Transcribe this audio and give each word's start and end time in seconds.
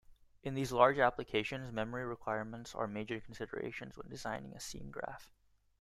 In 0.41 0.55
these 0.55 0.71
large 0.71 0.97
applications, 0.97 1.71
memory 1.71 2.03
requirements 2.05 2.73
are 2.73 2.87
major 2.87 3.19
considerations 3.19 3.95
when 3.99 4.09
designing 4.09 4.55
a 4.55 4.59
scene 4.59 4.89
graph. 4.89 5.29